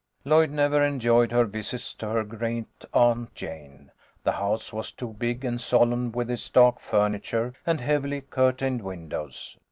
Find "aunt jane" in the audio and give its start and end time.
2.91-3.91